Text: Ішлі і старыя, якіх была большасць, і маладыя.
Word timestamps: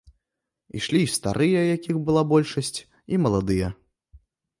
Ішлі 0.77 1.01
і 1.07 1.09
старыя, 1.15 1.61
якіх 1.75 1.95
была 2.07 2.23
большасць, 2.31 2.79
і 3.15 3.21
маладыя. 3.27 3.67